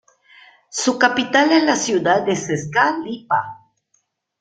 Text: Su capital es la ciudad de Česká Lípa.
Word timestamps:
Su 0.71 0.97
capital 0.97 1.51
es 1.51 1.61
la 1.63 1.75
ciudad 1.75 2.25
de 2.25 2.33
Česká 2.35 2.97
Lípa. 3.05 3.67